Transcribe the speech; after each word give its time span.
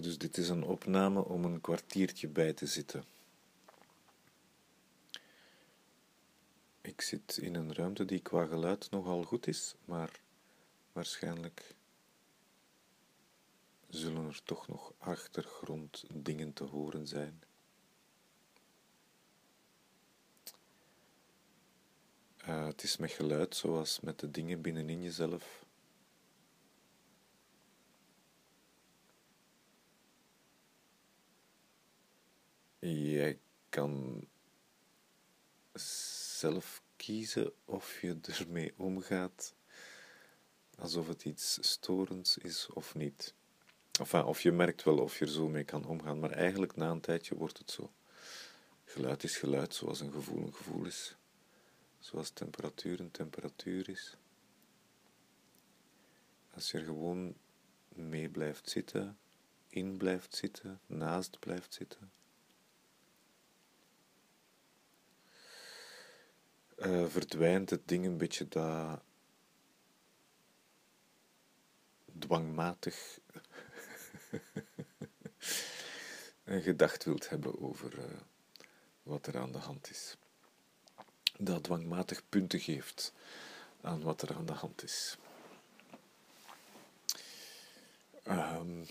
Dus 0.00 0.18
dit 0.18 0.36
is 0.36 0.48
een 0.48 0.64
opname 0.64 1.24
om 1.24 1.44
een 1.44 1.60
kwartiertje 1.60 2.28
bij 2.28 2.52
te 2.52 2.66
zitten. 2.66 3.04
Ik 6.80 7.00
zit 7.00 7.36
in 7.36 7.54
een 7.54 7.74
ruimte 7.74 8.04
die 8.04 8.20
qua 8.20 8.46
geluid 8.46 8.90
nogal 8.90 9.22
goed 9.22 9.46
is, 9.46 9.74
maar 9.84 10.20
waarschijnlijk 10.92 11.74
zullen 13.88 14.26
er 14.26 14.42
toch 14.44 14.68
nog 14.68 14.92
achtergronddingen 14.98 16.52
te 16.52 16.64
horen 16.64 17.06
zijn. 17.06 17.42
Uh, 22.48 22.66
het 22.66 22.82
is 22.82 22.96
met 22.96 23.10
geluid 23.10 23.56
zoals 23.56 24.00
met 24.00 24.18
de 24.18 24.30
dingen 24.30 24.60
binnenin 24.60 25.02
jezelf. 25.02 25.64
Jij 32.78 33.38
kan 33.72 34.24
zelf 36.38 36.82
kiezen 36.96 37.52
of 37.64 38.00
je 38.00 38.18
ermee 38.22 38.74
omgaat 38.76 39.54
alsof 40.78 41.08
het 41.08 41.24
iets 41.24 41.58
storends 41.60 42.38
is 42.38 42.66
of 42.66 42.94
niet. 42.94 43.34
Of 44.24 44.40
je 44.40 44.52
merkt 44.52 44.82
wel 44.82 44.98
of 44.98 45.18
je 45.18 45.24
er 45.24 45.30
zo 45.30 45.48
mee 45.48 45.64
kan 45.64 45.84
omgaan, 45.84 46.18
maar 46.18 46.30
eigenlijk 46.30 46.76
na 46.76 46.90
een 46.90 47.00
tijdje 47.00 47.34
wordt 47.34 47.58
het 47.58 47.70
zo. 47.70 47.92
Geluid 48.84 49.24
is 49.24 49.36
geluid, 49.36 49.74
zoals 49.74 50.00
een 50.00 50.12
gevoel 50.12 50.42
een 50.42 50.54
gevoel 50.54 50.84
is. 50.84 51.16
Zoals 51.98 52.30
temperatuur 52.30 53.00
een 53.00 53.10
temperatuur 53.10 53.88
is. 53.88 54.16
Als 56.54 56.70
je 56.70 56.78
er 56.78 56.84
gewoon 56.84 57.36
mee 57.88 58.28
blijft 58.28 58.70
zitten, 58.70 59.18
in 59.68 59.96
blijft 59.96 60.34
zitten, 60.34 60.80
naast 60.86 61.38
blijft 61.38 61.74
zitten. 61.74 62.12
Uh, 66.86 67.06
verdwijnt 67.06 67.70
het 67.70 67.88
ding 67.88 68.06
een 68.06 68.16
beetje 68.16 68.48
dat 68.48 69.00
dwangmatig 72.18 73.18
een 76.44 76.62
gedacht 76.62 77.04
wilt 77.04 77.28
hebben 77.28 77.60
over 77.60 77.98
uh, 77.98 78.04
wat 79.02 79.26
er 79.26 79.38
aan 79.38 79.52
de 79.52 79.58
hand 79.58 79.90
is. 79.90 80.16
Dat 81.38 81.62
dwangmatig 81.62 82.28
punten 82.28 82.60
geeft 82.60 83.12
aan 83.80 84.02
wat 84.02 84.22
er 84.22 84.34
aan 84.34 84.46
de 84.46 84.52
hand 84.52 84.82
is. 84.82 85.16
Um, 88.28 88.86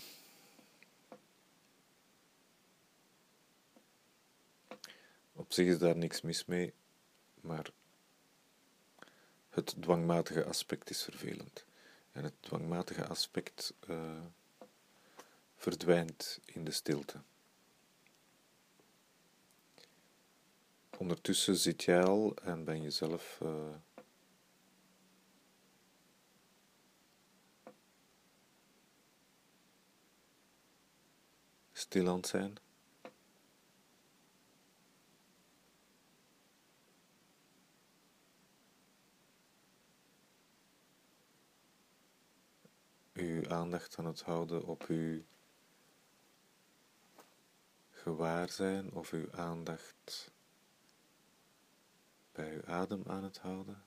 op 5.32 5.52
zich 5.52 5.66
is 5.66 5.78
daar 5.78 5.96
niks 5.96 6.20
mis 6.20 6.44
mee, 6.44 6.74
maar 7.40 7.70
het 9.52 9.74
dwangmatige 9.80 10.44
aspect 10.44 10.90
is 10.90 11.02
vervelend. 11.02 11.64
En 12.12 12.24
het 12.24 12.34
dwangmatige 12.40 13.06
aspect 13.06 13.74
uh, 13.88 14.24
verdwijnt 15.56 16.40
in 16.44 16.64
de 16.64 16.70
stilte. 16.70 17.20
Ondertussen 20.98 21.56
zit 21.56 21.82
jij 21.82 22.04
al 22.04 22.36
en 22.36 22.64
ben 22.64 22.82
je 22.82 22.90
zelf 22.90 23.38
uh, 23.42 23.74
stil 31.72 32.08
aan 32.08 32.16
het 32.16 32.26
zijn. 32.26 32.58
uw 43.22 43.48
aandacht 43.72 43.98
aan 43.98 44.06
het 44.06 44.22
houden 44.22 44.64
op 44.64 44.84
uw 44.88 45.22
gewaarzijn 47.90 48.92
of 48.92 49.12
uw 49.12 49.32
aandacht 49.32 50.30
bij 52.32 52.54
uw 52.54 52.64
adem 52.64 53.02
aan 53.06 53.24
het 53.24 53.38
houden. 53.38 53.82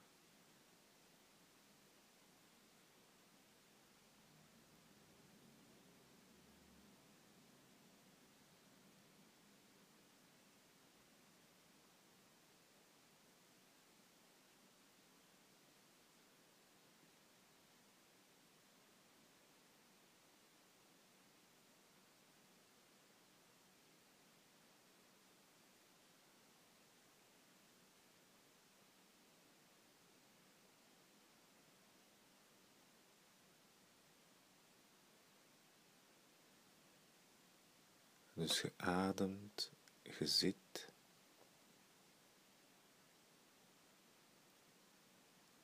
Dus 38.45 38.61
je 38.61 38.71
ademt, 38.77 39.71
je 40.01 40.27
zit. 40.27 40.89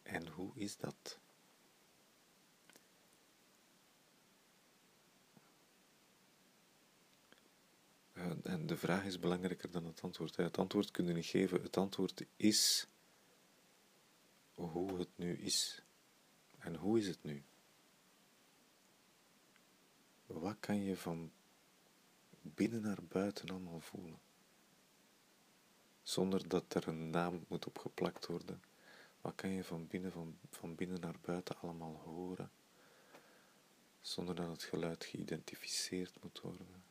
En 0.02 0.28
hoe 0.28 0.52
is 0.56 0.78
dat? 0.78 1.20
En 8.44 8.66
de 8.68 8.78
vraag 8.78 9.04
is 9.04 9.20
belangrijker 9.20 9.72
dan 9.72 9.86
het 9.86 10.02
antwoord. 10.02 10.36
Het 10.36 10.58
antwoord 10.58 10.92
kunnen 10.92 11.14
we 11.14 11.20
niet 11.20 11.30
geven. 11.30 11.62
Het 11.62 11.78
antwoord 11.78 12.26
is 12.36 12.88
hoe 14.54 14.98
het 14.98 15.18
nu 15.18 15.38
is. 15.38 15.84
En 16.58 16.76
hoe 16.76 17.00
is 17.00 17.08
het 17.08 17.24
nu? 17.24 17.44
Wat 20.26 20.60
kan 20.60 20.84
je 20.84 20.98
van 20.98 21.32
binnen 22.42 22.82
naar 22.82 23.04
buiten 23.08 23.50
allemaal 23.50 23.80
voelen. 23.80 24.20
Zonder 26.04 26.48
dat 26.48 26.74
er 26.74 26.88
een 26.88 27.10
naam 27.10 27.46
moet 27.48 27.66
opgeplakt 27.66 28.26
worden. 28.26 28.62
Wat 29.22 29.36
kan 29.36 29.50
je 29.50 29.64
van 29.64 29.88
binnen, 29.88 30.12
van, 30.12 30.38
van 30.50 30.76
binnen 30.76 31.00
naar 31.00 31.16
buiten 31.22 31.58
allemaal 31.58 32.02
horen? 32.06 32.52
Zonder 34.02 34.36
dat 34.36 34.48
het 34.48 34.64
geluid 34.64 35.06
geïdentificeerd 35.06 36.24
moet 36.24 36.42
worden. 36.42 36.84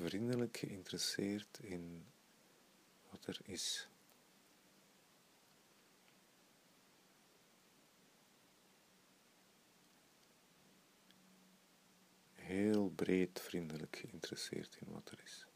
Vriendelijk 0.00 0.56
geïnteresseerd 0.56 1.58
in 1.60 2.06
wat 3.10 3.26
er 3.26 3.40
is. 3.42 3.88
Heel 12.34 12.90
breed 12.90 13.40
vriendelijk 13.40 13.96
geïnteresseerd 13.96 14.76
in 14.80 14.92
wat 14.92 15.10
er 15.10 15.20
is. 15.24 15.49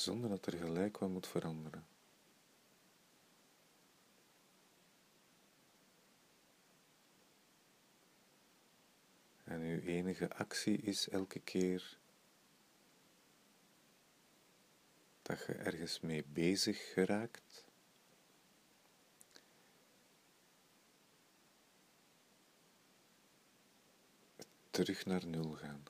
Zonder 0.00 0.30
dat 0.30 0.46
er 0.46 0.58
gelijk 0.58 0.98
wat 0.98 1.08
moet 1.08 1.26
veranderen. 1.26 1.86
En 9.44 9.60
uw 9.60 9.80
enige 9.80 10.34
actie 10.34 10.78
is 10.78 11.08
elke 11.08 11.40
keer 11.40 11.98
dat 15.22 15.46
je 15.46 15.52
ergens 15.52 16.00
mee 16.00 16.24
bezig 16.24 16.92
geraakt. 16.92 17.64
Terug 24.70 25.04
naar 25.04 25.26
nul 25.26 25.52
gaan. 25.52 25.84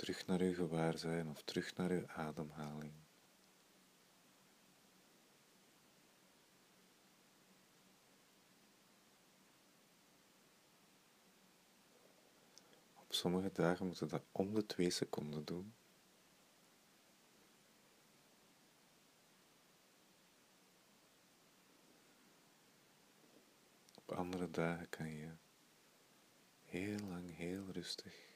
Terug 0.00 0.26
naar 0.26 0.40
uw 0.40 0.54
gewaarzijn 0.54 1.28
of 1.28 1.42
terug 1.42 1.76
naar 1.76 1.90
uw 1.90 2.06
ademhaling. 2.06 2.92
Op 12.94 13.12
sommige 13.12 13.52
dagen 13.52 13.86
moeten 13.86 14.04
we 14.04 14.10
dat 14.10 14.24
om 14.32 14.54
de 14.54 14.66
twee 14.66 14.90
seconden 14.90 15.44
doen. 15.44 15.74
Op 23.94 24.12
andere 24.12 24.50
dagen 24.50 24.88
kan 24.88 25.10
je 25.10 25.30
heel 26.64 26.98
lang, 26.98 27.36
heel 27.36 27.64
rustig 27.70 28.29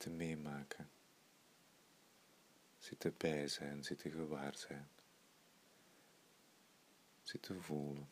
zitten 0.00 0.18
meemaken, 0.18 0.90
zitten 2.78 3.14
bij 3.16 3.48
zijn, 3.48 3.84
zitten 3.84 4.10
gewaar 4.10 4.56
zijn, 4.56 4.88
zitten 7.22 7.62
voelen. 7.62 8.08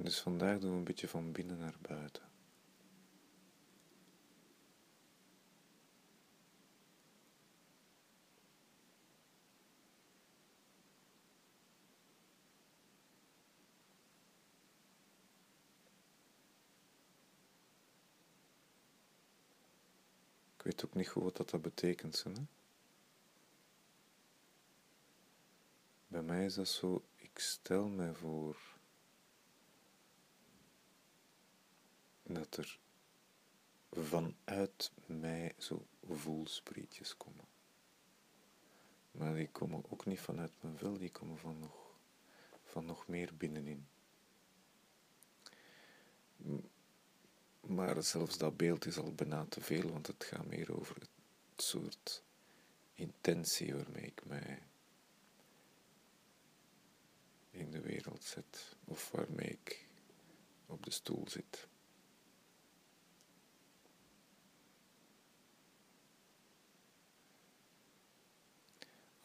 Dus 0.00 0.20
vandaag 0.20 0.58
doen 0.58 0.70
we 0.70 0.76
een 0.76 0.84
beetje 0.84 1.08
van 1.08 1.32
binnen 1.32 1.58
naar 1.58 1.76
buiten. 1.80 2.22
Ik 20.56 20.62
weet 20.64 20.84
ook 20.84 20.94
niet 20.94 21.08
goed 21.08 21.22
wat 21.22 21.36
dat, 21.36 21.50
dat 21.50 21.62
betekent. 21.62 22.22
Hè? 22.22 22.32
Bij 26.08 26.22
mij 26.22 26.44
is 26.44 26.54
dat 26.54 26.68
zo, 26.68 27.04
ik 27.16 27.38
stel 27.38 27.88
mij 27.88 28.14
voor 28.14 28.77
dat 32.28 32.56
er 32.56 32.78
vanuit 33.90 34.92
mij 35.06 35.52
zo 35.58 35.86
voelsprietjes 36.08 37.16
komen. 37.16 37.44
Maar 39.10 39.34
die 39.34 39.48
komen 39.48 39.84
ook 39.88 40.06
niet 40.06 40.20
vanuit 40.20 40.52
mijn 40.60 40.78
vel, 40.78 40.98
die 40.98 41.10
komen 41.10 41.38
van 41.38 41.58
nog, 41.58 41.98
van 42.64 42.84
nog 42.84 43.06
meer 43.06 43.34
binnenin. 43.36 43.88
Maar 47.60 48.02
zelfs 48.02 48.38
dat 48.38 48.56
beeld 48.56 48.86
is 48.86 48.98
al 48.98 49.14
bijna 49.14 49.44
te 49.44 49.60
veel, 49.60 49.90
want 49.90 50.06
het 50.06 50.24
gaat 50.24 50.46
meer 50.46 50.78
over 50.78 50.96
het 50.96 51.10
soort 51.56 52.22
intentie 52.94 53.74
waarmee 53.74 54.04
ik 54.04 54.24
mij 54.24 54.62
in 57.50 57.70
de 57.70 57.80
wereld 57.80 58.24
zet, 58.24 58.76
of 58.84 59.10
waarmee 59.10 59.58
ik 59.64 59.86
op 60.66 60.84
de 60.84 60.90
stoel 60.90 61.24
zit. 61.28 61.68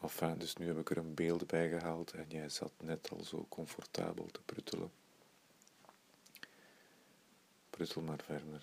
Enfin, 0.04 0.38
dus 0.38 0.56
nu 0.56 0.66
heb 0.66 0.78
ik 0.78 0.90
er 0.90 0.96
een 0.96 1.14
beeld 1.14 1.46
bij 1.46 1.68
gehaald 1.68 2.12
en 2.12 2.24
jij 2.28 2.48
zat 2.48 2.72
net 2.82 3.10
al 3.10 3.24
zo 3.24 3.46
comfortabel 3.48 4.26
te 4.26 4.40
pruttelen. 4.44 4.90
Pruttel 7.70 8.02
maar 8.02 8.20
verder. 8.24 8.62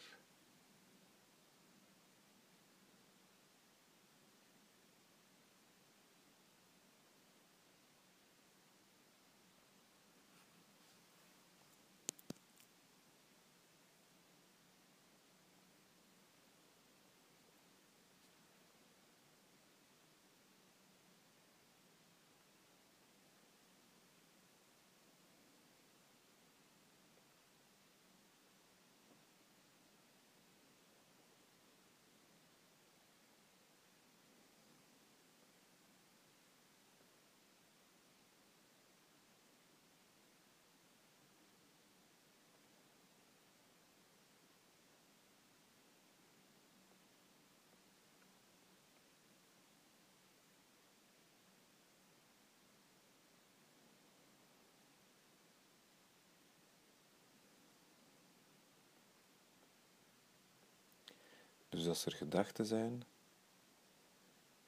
Dus 61.72 61.88
als 61.88 62.06
er 62.06 62.12
gedachten 62.12 62.66
zijn, 62.66 63.04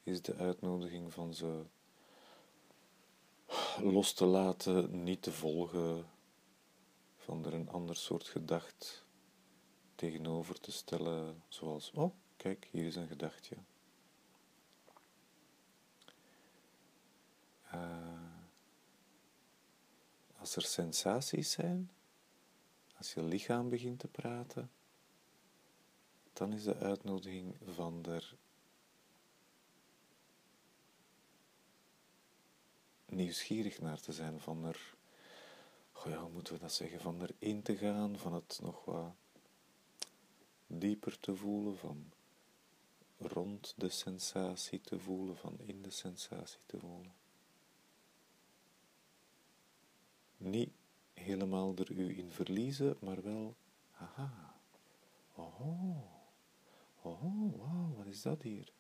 is 0.04 0.22
de 0.22 0.36
uitnodiging 0.36 1.14
van 1.14 1.34
ze 1.34 1.64
los 3.82 4.14
te 4.14 4.26
laten, 4.26 5.04
niet 5.04 5.22
te 5.22 5.32
volgen, 5.32 6.06
van 7.18 7.46
er 7.46 7.54
een 7.54 7.70
ander 7.70 7.96
soort 7.96 8.28
gedacht 8.28 9.06
tegenover 9.96 10.60
te 10.60 10.72
stellen, 10.72 11.44
zoals, 11.48 11.92
oh, 11.92 12.14
kijk, 12.38 12.68
hier 12.72 12.86
is 12.86 12.96
een 12.96 13.08
gedachtje. 13.08 13.56
Uh, 17.74 18.14
als 20.38 20.56
er 20.56 20.62
sensaties 20.62 21.52
zijn, 21.52 21.92
als 22.98 23.14
je 23.14 23.24
lichaam 23.24 23.70
begint 23.70 24.00
te 24.00 24.08
praten, 24.08 24.72
dan 26.34 26.54
is 26.54 26.64
de 26.64 26.76
uitnodiging 26.76 27.56
van 27.66 28.06
er 28.06 28.36
nieuwsgierig 33.06 33.82
naar 33.82 34.00
te 34.00 34.14
zijn, 34.14 34.40
van 34.40 34.66
er, 34.66 34.96
oh 35.94 36.06
ja, 36.06 36.22
hoe 36.22 36.32
moeten 36.32 36.54
we 36.54 36.60
dat 36.60 36.74
zeggen, 36.74 37.00
van 37.00 37.22
erin 37.22 37.62
te 37.62 37.78
gaan, 37.78 38.18
van 38.18 38.34
het 38.34 38.60
nog 38.62 38.86
wat 38.86 39.14
dieper 40.68 41.20
te 41.20 41.36
voelen, 41.36 41.78
van 41.78 42.12
rond 43.18 43.74
de 43.78 43.90
sensatie 43.90 44.82
te 44.82 45.00
voelen, 45.00 45.38
van 45.38 45.60
in 45.60 45.82
de 45.82 45.92
sensatie 45.92 46.60
te 46.66 46.80
voelen. 46.80 47.14
Niet 50.38 50.72
helemaal 51.14 51.76
er 51.76 51.92
u 51.92 52.18
in 52.18 52.32
verliezen, 52.32 52.98
maar 53.00 53.24
wel, 53.24 53.56
aha, 53.92 54.56
oh, 55.36 55.62
oh, 57.02 57.58
wauw, 57.58 57.94
wat 57.96 58.03
is 58.14 58.22
dat 58.22 58.42
hier? 58.42 58.72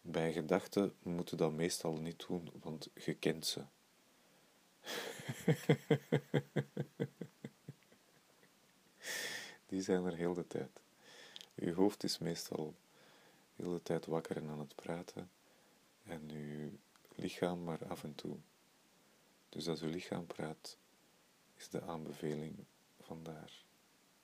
Bij 0.00 0.32
gedachten 0.32 0.94
moeten 1.02 1.36
dat 1.36 1.52
meestal 1.52 1.92
niet 1.92 2.24
doen, 2.26 2.50
want 2.62 2.88
je 2.94 3.14
kent 3.14 3.46
ze. 3.46 3.64
Die 9.66 9.82
zijn 9.82 10.04
er 10.04 10.14
heel 10.14 10.34
de 10.34 10.46
tijd. 10.46 10.80
Uw 11.54 11.74
hoofd 11.74 12.04
is 12.04 12.18
meestal 12.18 12.74
heel 13.56 13.72
de 13.72 13.82
tijd 13.82 14.06
wakker 14.06 14.36
en 14.36 14.48
aan 14.48 14.58
het 14.58 14.74
praten 14.74 15.30
en 16.04 16.30
uw 16.30 16.70
lichaam 17.14 17.64
maar 17.64 17.86
af 17.86 18.04
en 18.04 18.14
toe. 18.14 18.36
Dus 19.48 19.68
als 19.68 19.82
uw 19.82 19.90
lichaam 19.90 20.26
praat, 20.26 20.76
is 21.56 21.68
de 21.68 21.82
aanbeveling 21.82 22.64
vandaar 23.00 23.64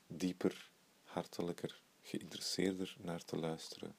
dieper, 0.06 0.70
hartelijker, 1.04 1.82
geïnteresseerder 2.08 2.96
naar 2.98 3.24
te 3.24 3.36
luisteren 3.36 3.96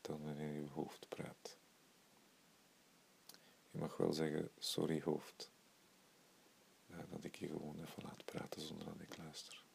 dan 0.00 0.22
wanneer 0.24 0.60
uw 0.60 0.68
hoofd 0.68 1.08
praat. 1.08 1.58
Je 3.70 3.78
mag 3.78 3.96
wel 3.96 4.12
zeggen, 4.12 4.50
sorry 4.58 5.02
hoofd, 5.02 5.50
dat 7.10 7.24
ik 7.24 7.36
je 7.36 7.46
gewoon 7.46 7.80
even 7.80 8.02
laat 8.02 8.24
praten 8.24 8.60
zonder 8.60 8.86
dat 8.86 9.00
ik 9.00 9.16
luister. 9.16 9.65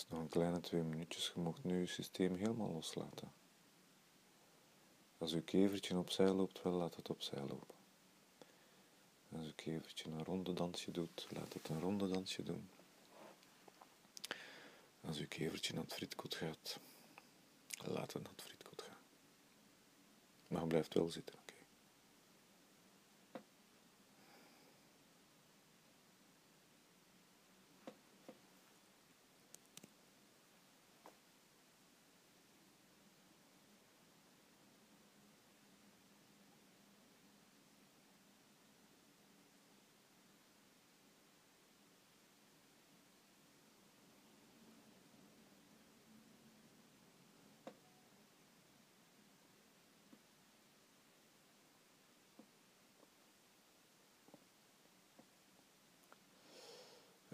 Is 0.00 0.08
nog 0.08 0.20
een 0.20 0.28
kleine 0.28 0.60
twee 0.60 0.82
minuutjes. 0.82 1.32
Je 1.34 1.40
mocht 1.40 1.64
nu 1.64 1.80
je 1.80 1.86
systeem 1.86 2.34
helemaal 2.34 2.72
loslaten. 2.72 3.32
Als 5.18 5.32
uw 5.32 5.42
kevertje 5.42 5.98
opzij 5.98 6.28
loopt, 6.28 6.62
wel 6.62 6.72
laat 6.72 6.96
het 6.96 7.10
opzij 7.10 7.40
lopen. 7.40 7.74
Als 9.32 9.46
uw 9.46 9.54
kevertje 9.54 10.10
een 10.10 10.24
ronde 10.24 10.52
dansje 10.52 10.90
doet, 10.90 11.26
laat 11.30 11.52
het 11.52 11.68
een 11.68 11.80
ronde 11.80 12.08
dansje 12.08 12.42
doen. 12.42 12.70
Als 15.00 15.18
uw 15.18 15.28
kevertje 15.28 15.74
naar 15.74 15.82
het 15.82 15.92
frietkot 15.92 16.34
gaat, 16.34 16.78
laat 17.84 18.12
het 18.12 18.22
naar 18.22 18.32
het 18.32 18.42
frietkot 18.42 18.82
gaan. 18.82 19.02
Maar 20.46 20.66
blijft 20.66 20.94
wel 20.94 21.08
zitten. 21.08 21.39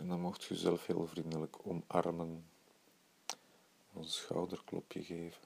En 0.07 0.13
dan 0.13 0.21
mocht 0.21 0.45
je 0.45 0.55
jezelf 0.55 0.87
heel 0.87 1.07
vriendelijk 1.07 1.67
omarmen, 1.67 2.47
een 3.95 4.05
schouderklopje 4.05 5.05
geven 5.05 5.43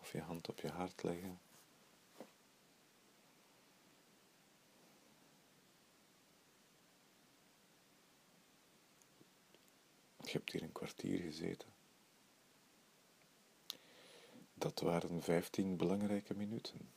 of 0.00 0.12
je 0.12 0.20
hand 0.20 0.48
op 0.48 0.60
je 0.60 0.68
hart 0.68 1.02
leggen. 1.02 1.40
Je 10.16 10.30
hebt 10.30 10.52
hier 10.52 10.62
een 10.62 10.72
kwartier 10.72 11.18
gezeten. 11.18 11.68
Dat 14.54 14.80
waren 14.80 15.22
vijftien 15.22 15.76
belangrijke 15.76 16.34
minuten. 16.34 16.90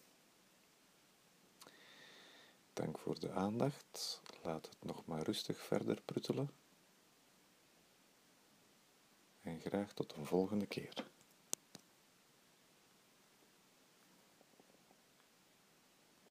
Dank 2.77 2.98
voor 2.98 3.19
de 3.19 3.31
aandacht. 3.31 4.22
Laat 4.43 4.65
het 4.65 4.84
nog 4.84 5.05
maar 5.05 5.22
rustig 5.22 5.62
verder 5.62 6.01
pruttelen. 6.05 6.50
En 9.41 9.62
graag 9.62 9.93
tot 9.93 10.13
een 10.13 10.25
volgende 10.25 10.65
keer. 10.65 11.07